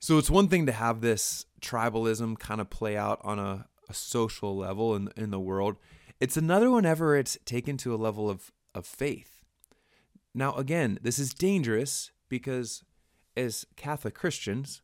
So 0.01 0.19
it's 0.19 0.31
one 0.31 0.49
thing 0.49 0.67
to 0.67 0.73
have 0.73 1.01
this 1.01 1.47
tribalism 1.61 2.39
kind 2.39 2.61
of 2.61 2.71
play 2.71 2.97
out 2.97 3.21
on 3.23 3.39
a, 3.39 3.67
a 3.89 3.95
social 3.95 4.57
level 4.57 4.97
in, 4.97 5.11
in 5.17 5.31
the 5.31 5.39
world. 5.39 5.77
It's 6.19 6.37
another 6.37 6.71
whenever 6.71 7.17
it's 7.17 7.39
taken 7.45 7.77
to 7.79 7.95
a 7.95 7.97
level 7.97 8.29
of, 8.29 8.51
of 8.75 8.87
faith. 8.87 9.43
Now, 10.35 10.55
again, 10.55 10.99
this 11.03 11.19
is 11.19 11.35
dangerous 11.35 12.11
because 12.29 12.83
as 13.37 13.67
Catholic 13.77 14.15
Christians, 14.15 14.83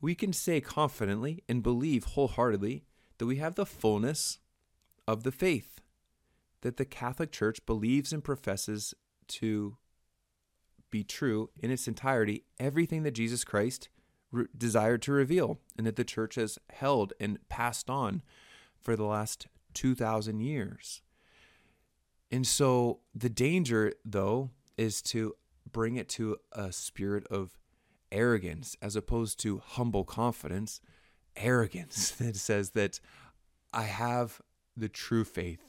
we 0.00 0.14
can 0.14 0.32
say 0.32 0.60
confidently 0.60 1.42
and 1.48 1.62
believe 1.62 2.04
wholeheartedly 2.04 2.85
that 3.18 3.26
we 3.26 3.36
have 3.36 3.54
the 3.54 3.66
fullness 3.66 4.38
of 5.06 5.22
the 5.22 5.32
faith, 5.32 5.80
that 6.62 6.76
the 6.76 6.84
Catholic 6.84 7.32
Church 7.32 7.64
believes 7.66 8.12
and 8.12 8.22
professes 8.22 8.94
to 9.28 9.76
be 10.90 11.04
true 11.04 11.50
in 11.58 11.70
its 11.70 11.88
entirety, 11.88 12.44
everything 12.58 13.02
that 13.02 13.12
Jesus 13.12 13.44
Christ 13.44 13.88
re- 14.30 14.46
desired 14.56 15.02
to 15.02 15.12
reveal, 15.12 15.58
and 15.76 15.86
that 15.86 15.96
the 15.96 16.04
church 16.04 16.36
has 16.36 16.58
held 16.70 17.12
and 17.20 17.38
passed 17.48 17.90
on 17.90 18.22
for 18.78 18.96
the 18.96 19.04
last 19.04 19.48
2,000 19.74 20.40
years. 20.40 21.02
And 22.30 22.46
so 22.46 23.00
the 23.14 23.28
danger, 23.28 23.92
though, 24.04 24.50
is 24.76 25.02
to 25.02 25.34
bring 25.70 25.96
it 25.96 26.08
to 26.10 26.36
a 26.52 26.72
spirit 26.72 27.26
of 27.28 27.58
arrogance 28.12 28.76
as 28.80 28.96
opposed 28.96 29.38
to 29.40 29.62
humble 29.64 30.04
confidence. 30.04 30.80
Arrogance 31.36 32.10
that 32.18 32.36
says 32.36 32.70
that 32.70 33.00
I 33.72 33.84
have 33.84 34.40
the 34.76 34.88
true 34.88 35.24
faith, 35.24 35.64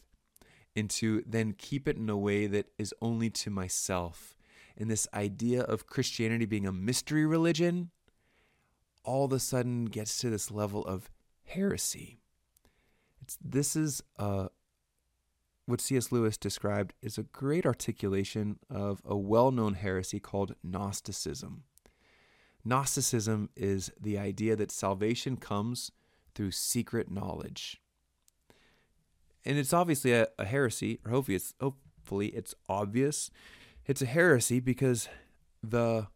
and 0.76 0.90
to 0.92 1.24
then 1.26 1.54
keep 1.54 1.88
it 1.88 1.98
in 1.98 2.10
a 2.10 2.18
way 2.18 2.48
that 2.48 2.68
is 2.78 2.94
only 3.02 3.30
to 3.32 3.50
myself. 3.50 4.36
And 4.78 4.92
this 4.92 5.08
idea 5.14 5.62
of 5.62 5.88
Christianity 5.88 6.46
being 6.46 6.68
a 6.68 6.72
mystery 6.72 7.26
religion 7.26 7.90
all 9.08 9.26
of 9.26 9.32
a 9.32 9.40
sudden 9.40 9.86
gets 9.86 10.20
to 10.20 10.30
this 10.30 10.52
level 10.52 10.86
of 10.86 11.10
heresy. 11.46 12.20
It's, 13.22 13.38
this 13.44 13.76
is 13.76 14.04
uh, 14.20 14.50
what 15.66 15.82
C.S. 15.82 16.12
Lewis 16.12 16.38
described 16.38 16.94
as 17.04 17.18
a 17.18 17.24
great 17.24 17.66
articulation 17.66 18.60
of 18.70 19.02
a 19.06 19.16
well 19.16 19.50
known 19.52 19.76
heresy 19.76 20.20
called 20.20 20.56
Gnosticism. 20.62 21.64
Gnosticism 22.68 23.50
is 23.56 23.92
the 24.00 24.18
idea 24.18 24.56
that 24.56 24.72
salvation 24.72 25.38
comes 25.38 25.92
through 26.36 26.52
secret 26.52 27.10
knowledge. 27.10 27.82
And 29.46 29.58
it's 29.58 29.74
obviously 29.74 30.12
a, 30.12 30.28
a 30.38 30.44
heresy, 30.46 31.00
or 31.06 31.12
hopefully 31.12 31.36
it's, 31.36 31.54
hopefully 31.62 32.28
it's 32.28 32.54
obvious. 32.68 33.32
It's 33.86 34.02
a 34.02 34.06
heresy 34.06 34.60
because 34.60 35.08
the 35.64 36.08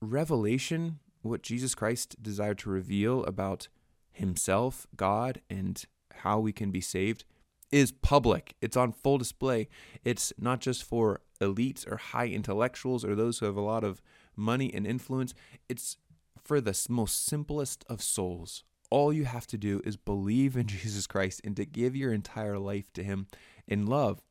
revelation 0.00 1.00
what 1.22 1.42
Jesus 1.42 1.74
Christ 1.74 2.22
desired 2.22 2.58
to 2.58 2.70
reveal 2.70 3.24
about 3.24 3.68
himself, 4.10 4.86
God, 4.96 5.40
and 5.50 5.82
how 6.12 6.38
we 6.38 6.52
can 6.52 6.70
be 6.70 6.80
saved 6.80 7.24
is 7.70 7.92
public. 7.92 8.54
It's 8.62 8.76
on 8.76 8.92
full 8.92 9.18
display. 9.18 9.68
It's 10.04 10.32
not 10.38 10.60
just 10.60 10.82
for 10.84 11.20
elites 11.40 11.86
or 11.86 11.96
high 11.96 12.28
intellectuals 12.28 13.04
or 13.04 13.14
those 13.14 13.38
who 13.38 13.46
have 13.46 13.56
a 13.56 13.60
lot 13.60 13.84
of 13.84 14.00
money 14.38 14.72
and 14.72 14.86
influence. 14.86 15.34
It's 15.68 15.96
for 16.42 16.60
the 16.60 16.78
most 16.88 17.26
simplest 17.26 17.84
of 17.88 18.02
souls. 18.02 18.64
All 18.90 19.12
you 19.12 19.26
have 19.26 19.46
to 19.48 19.58
do 19.58 19.82
is 19.84 19.96
believe 19.96 20.56
in 20.56 20.66
Jesus 20.68 21.06
Christ 21.06 21.40
and 21.44 21.56
to 21.56 21.64
give 21.64 21.94
your 21.96 22.12
entire 22.12 22.58
life 22.58 22.92
to 22.94 23.02
Him 23.02 23.26
in 23.66 23.86
love. 23.86 24.22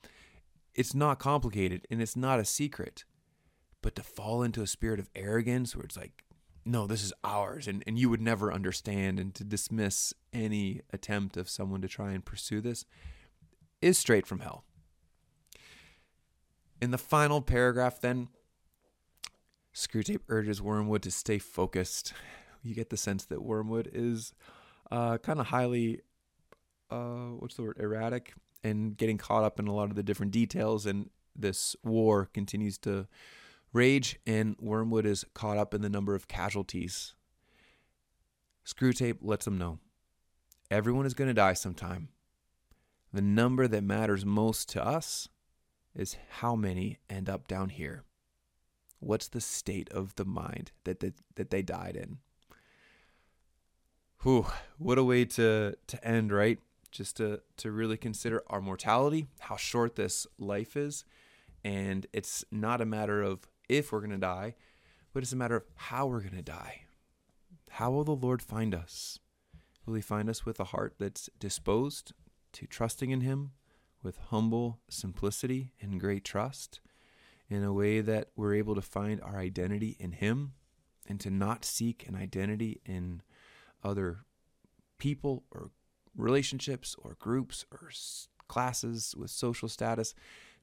It's 0.74 0.96
not 0.96 1.20
complicated 1.20 1.86
and 1.90 2.02
it's 2.02 2.16
not 2.16 2.40
a 2.40 2.46
secret. 2.46 3.04
But 3.84 3.96
to 3.96 4.04
fall 4.04 4.42
into 4.42 4.64
a 4.64 4.68
spirit 4.68 5.00
of 5.00 5.10
arrogance 5.16 5.76
where 5.76 5.86
it's 5.86 5.98
like, 5.98 6.24
no, 6.68 6.86
this 6.86 7.04
is 7.04 7.14
ours, 7.24 7.68
and, 7.68 7.84
and 7.88 7.98
you 7.98 8.10
would 8.10 8.22
never 8.22 8.52
understand, 8.52 9.20
and 9.20 9.34
to 9.36 9.44
dismiss 9.46 10.14
any 10.34 10.82
attempt 10.92 11.38
of 11.38 11.50
someone 11.50 11.82
to 11.82 11.88
try 11.88 12.12
and 12.12 12.26
pursue 12.26 12.60
this 12.60 12.86
is 13.82 13.98
straight 13.98 14.28
from 14.28 14.40
hell. 14.40 14.66
In 16.82 16.92
the 16.92 16.98
final 16.98 17.42
paragraph, 17.42 18.02
then, 18.02 18.28
Screwtape 19.78 20.22
urges 20.28 20.60
Wormwood 20.60 21.04
to 21.04 21.12
stay 21.12 21.38
focused. 21.38 22.12
You 22.64 22.74
get 22.74 22.90
the 22.90 22.98
sense 22.98 23.26
that 23.26 23.44
Wormwood 23.44 23.88
is 23.94 24.34
uh, 24.90 25.20
kind 25.20 25.40
of 25.40 25.46
highly, 25.46 26.02
uh, 26.90 27.28
what's 27.38 27.54
the 27.54 27.62
word, 27.62 27.78
erratic, 27.80 28.34
and 28.64 28.98
getting 28.98 29.20
caught 29.20 29.44
up 29.44 29.60
in 29.60 29.68
a 29.68 29.74
lot 29.76 29.92
of 29.92 29.96
the 29.96 30.02
different 30.02 30.32
details, 30.32 30.88
and 30.88 31.12
this 31.36 31.76
war 31.84 32.28
continues 32.34 32.80
to 32.80 33.08
Rage 33.72 34.20
and 34.26 34.56
Wormwood 34.60 35.06
is 35.06 35.24
caught 35.36 35.60
up 35.60 35.76
in 35.76 35.84
the 35.84 35.90
number 35.90 36.16
of 36.16 36.28
casualties. 36.28 37.14
Screwtape 38.66 39.20
lets 39.22 39.46
them 39.46 39.60
know 39.60 39.78
everyone 40.72 41.06
is 41.06 41.14
going 41.14 41.28
to 41.28 41.36
die 41.36 41.54
sometime. 41.54 42.10
The 43.14 43.22
number 43.22 43.68
that 43.68 43.84
matters 43.84 44.26
most 44.26 44.70
to 44.70 44.84
us 44.84 45.30
is 45.94 46.18
how 46.30 46.56
many 46.56 46.98
end 47.12 47.30
up 47.30 47.48
down 47.48 47.70
here. 47.70 48.07
What's 49.00 49.28
the 49.28 49.42
state 49.42 49.90
of 49.92 50.16
the 50.16 50.26
mind 50.26 50.72
that, 50.84 51.00
that, 51.02 51.14
that 51.36 51.50
they 51.52 51.62
died 51.62 51.96
in? 51.96 52.18
Whew, 54.24 54.48
what 54.78 54.98
a 54.98 55.04
way 55.04 55.26
to, 55.26 55.76
to 55.88 56.08
end, 56.08 56.32
right? 56.32 56.60
Just 56.92 57.18
to, 57.18 57.42
to 57.58 57.72
really 57.72 57.98
consider 57.98 58.44
our 58.48 58.62
mortality, 58.62 59.28
how 59.40 59.56
short 59.56 59.96
this 59.96 60.26
life 60.40 60.76
is. 60.76 61.06
And 61.64 62.08
it's 62.14 62.44
not 62.52 62.82
a 62.82 62.86
matter 62.86 63.22
of 63.22 63.48
if 63.70 63.92
we're 63.92 64.00
going 64.00 64.12
to 64.12 64.18
die, 64.18 64.56
but 65.14 65.22
it's 65.22 65.34
a 65.34 65.38
matter 65.38 65.56
of 65.56 65.64
how 65.76 66.08
we're 66.08 66.22
going 66.22 66.36
to 66.36 66.42
die. 66.42 66.82
How 67.72 67.92
will 67.92 68.04
the 68.04 68.16
Lord 68.16 68.42
find 68.42 68.74
us? 68.74 69.20
Will 69.86 69.94
He 69.94 70.02
find 70.02 70.30
us 70.30 70.46
with 70.46 70.60
a 70.60 70.66
heart 70.66 70.96
that's 71.00 71.30
disposed 71.40 72.14
to 72.54 72.66
trusting 72.66 73.12
in 73.12 73.22
Him, 73.22 73.52
with 74.02 74.18
humble 74.30 74.80
simplicity 74.90 75.74
and 75.82 76.00
great 76.00 76.24
trust, 76.24 76.80
in 77.50 77.64
a 77.64 77.74
way 77.74 78.02
that 78.02 78.30
we're 78.36 78.56
able 78.56 78.76
to 78.76 78.82
find 78.82 79.22
our 79.22 79.38
identity 79.38 79.96
in 80.00 80.14
Him 80.14 80.54
and 81.08 81.20
to 81.20 81.30
not 81.30 81.64
seek 81.64 82.06
an 82.08 82.16
identity 82.16 82.82
in 82.86 83.22
other 83.84 84.26
people 84.98 85.44
or 85.52 85.72
relationships 86.16 86.96
or 87.02 87.16
groups 87.20 87.66
or 87.72 87.90
classes 88.48 89.16
with 89.18 89.30
social 89.30 89.70
status, 89.70 90.14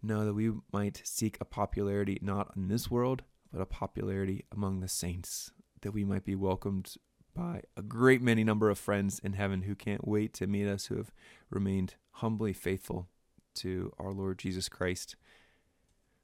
no, 0.03 0.25
that 0.25 0.35
we 0.35 0.53
might 0.73 1.01
seek 1.05 1.39
a 1.41 1.45
popularity 1.45 2.19
not 2.21 2.53
in 2.57 2.69
this 2.69 2.91
world, 2.91 3.23
but 3.53 3.63
a 3.63 3.67
popularity 3.67 4.45
among 4.53 4.81
the 4.81 4.89
saints, 4.89 5.53
that 5.81 5.93
we 5.93 6.05
might 6.05 6.25
be 6.25 6.35
welcomed 6.35 6.97
by 7.35 7.63
a 7.77 7.83
great 7.83 8.23
many 8.23 8.45
number 8.45 8.71
of 8.71 8.79
friends 8.79 9.19
in 9.19 9.33
heaven 9.33 9.63
who 9.63 9.75
can't 9.75 10.07
wait 10.07 10.33
to 10.35 10.47
meet 10.47 10.67
us, 10.67 10.87
who 10.87 10.97
have 10.97 11.13
remained 11.51 11.95
humbly 12.13 12.53
faithful 12.53 13.09
to 13.55 13.93
our 13.99 14.13
Lord 14.13 14.39
Jesus 14.39 14.69
Christ. 14.69 15.17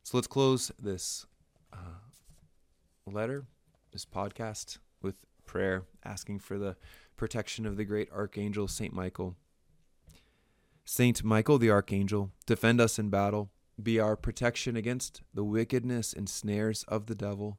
So 0.02 0.16
let's 0.16 0.26
close 0.26 0.72
this 0.78 1.26
uh, 1.72 1.76
letter, 3.06 3.46
this 3.92 4.04
podcast, 4.04 4.78
with 5.02 5.14
prayer, 5.46 5.84
asking 6.04 6.40
for 6.40 6.58
the 6.58 6.76
protection 7.16 7.66
of 7.66 7.76
the 7.76 7.84
great 7.84 8.10
archangel, 8.12 8.66
Saint 8.68 8.92
Michael. 8.92 9.36
Saint 10.84 11.22
Michael 11.22 11.58
the 11.58 11.70
archangel, 11.70 12.32
defend 12.46 12.80
us 12.80 12.98
in 12.98 13.10
battle 13.10 13.50
be 13.82 13.98
our 13.98 14.16
protection 14.16 14.76
against 14.76 15.22
the 15.32 15.44
wickedness 15.44 16.12
and 16.12 16.28
snares 16.28 16.84
of 16.88 17.06
the 17.06 17.14
devil. 17.14 17.58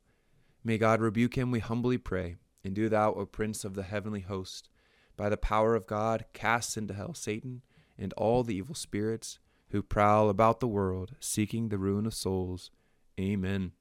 May 0.63 0.77
God 0.77 1.01
rebuke 1.01 1.37
him, 1.37 1.51
we 1.51 1.59
humbly 1.59 1.97
pray. 1.97 2.35
And 2.63 2.75
do 2.75 2.89
thou, 2.89 3.13
O 3.13 3.25
Prince 3.25 3.65
of 3.65 3.73
the 3.73 3.83
heavenly 3.83 4.21
host, 4.21 4.69
by 5.17 5.29
the 5.29 5.37
power 5.37 5.75
of 5.75 5.87
God, 5.87 6.25
cast 6.33 6.77
into 6.77 6.93
hell 6.93 7.13
Satan 7.13 7.63
and 7.97 8.13
all 8.13 8.43
the 8.43 8.55
evil 8.55 8.75
spirits 8.75 9.39
who 9.71 9.81
prowl 9.81 10.29
about 10.29 10.59
the 10.59 10.67
world, 10.67 11.15
seeking 11.19 11.69
the 11.69 11.77
ruin 11.77 12.05
of 12.05 12.13
souls. 12.13 12.71
Amen. 13.19 13.71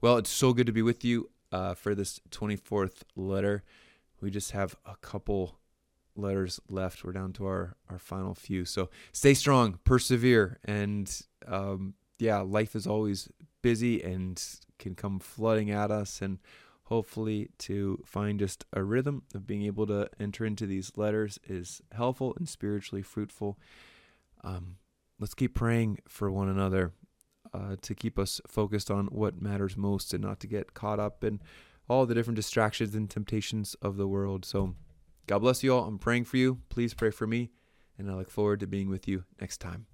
Well, 0.00 0.16
it's 0.16 0.30
so 0.30 0.52
good 0.52 0.66
to 0.66 0.72
be 0.72 0.82
with 0.82 1.04
you 1.04 1.30
uh, 1.52 1.74
for 1.74 1.94
this 1.94 2.20
24th 2.30 3.02
letter. 3.14 3.64
We 4.20 4.30
just 4.30 4.52
have 4.52 4.76
a 4.84 4.96
couple 4.96 5.58
letters 6.14 6.60
left. 6.68 7.04
We're 7.04 7.12
down 7.12 7.32
to 7.34 7.46
our 7.46 7.76
our 7.90 7.98
final 7.98 8.34
few. 8.34 8.64
So 8.64 8.88
stay 9.12 9.34
strong, 9.34 9.78
persevere, 9.84 10.58
and 10.64 11.10
um, 11.46 11.94
yeah, 12.18 12.40
life 12.40 12.74
is 12.74 12.86
always 12.86 13.28
busy 13.62 14.02
and 14.02 14.42
can 14.78 14.94
come 14.94 15.18
flooding 15.18 15.70
at 15.70 15.90
us, 15.90 16.22
and 16.22 16.38
hopefully 16.86 17.50
to 17.58 18.02
find 18.04 18.38
just 18.38 18.64
a 18.72 18.82
rhythm 18.82 19.22
of 19.34 19.46
being 19.46 19.62
able 19.62 19.86
to 19.86 20.08
enter 20.20 20.44
into 20.44 20.66
these 20.66 20.92
letters 20.96 21.38
is 21.48 21.82
helpful 21.92 22.32
and 22.36 22.48
spiritually 22.48 23.02
fruitful. 23.02 23.58
Um, 24.44 24.76
let's 25.18 25.34
keep 25.34 25.54
praying 25.54 25.98
for 26.08 26.30
one 26.30 26.48
another 26.48 26.92
uh, 27.52 27.76
to 27.82 27.94
keep 27.94 28.18
us 28.18 28.40
focused 28.46 28.90
on 28.90 29.06
what 29.06 29.42
matters 29.42 29.76
most 29.76 30.14
and 30.14 30.22
not 30.22 30.38
to 30.40 30.46
get 30.46 30.74
caught 30.74 31.00
up 31.00 31.24
in 31.24 31.40
all 31.88 32.06
the 32.06 32.14
different 32.14 32.36
distractions 32.36 32.94
and 32.94 33.10
temptations 33.10 33.74
of 33.82 33.96
the 33.96 34.08
world. 34.08 34.44
So 34.44 34.74
God 35.26 35.40
bless 35.40 35.64
you 35.64 35.74
all. 35.74 35.84
I'm 35.84 35.98
praying 35.98 36.24
for 36.24 36.36
you. 36.36 36.60
Please 36.68 36.94
pray 36.94 37.10
for 37.10 37.26
me. 37.26 37.50
And 37.98 38.10
I 38.10 38.14
look 38.14 38.30
forward 38.30 38.60
to 38.60 38.66
being 38.66 38.88
with 38.88 39.08
you 39.08 39.24
next 39.40 39.58
time. 39.58 39.86